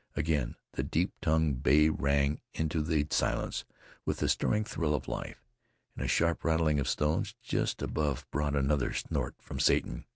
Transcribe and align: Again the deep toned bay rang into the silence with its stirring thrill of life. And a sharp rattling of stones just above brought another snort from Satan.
Again 0.15 0.55
the 0.71 0.81
deep 0.81 1.13
toned 1.21 1.61
bay 1.61 1.87
rang 1.89 2.41
into 2.55 2.81
the 2.81 3.05
silence 3.11 3.65
with 4.03 4.23
its 4.23 4.33
stirring 4.33 4.63
thrill 4.63 4.95
of 4.95 5.07
life. 5.07 5.45
And 5.95 6.03
a 6.03 6.07
sharp 6.07 6.43
rattling 6.43 6.79
of 6.79 6.89
stones 6.89 7.35
just 7.43 7.83
above 7.83 8.25
brought 8.31 8.55
another 8.55 8.93
snort 8.93 9.35
from 9.37 9.59
Satan. 9.59 10.05